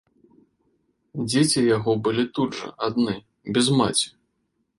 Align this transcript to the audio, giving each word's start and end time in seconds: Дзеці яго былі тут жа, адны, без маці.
Дзеці 1.29 1.63
яго 1.77 1.91
былі 2.07 2.25
тут 2.39 2.57
жа, 2.61 2.73
адны, 2.89 3.15
без 3.53 3.65
маці. 3.83 4.07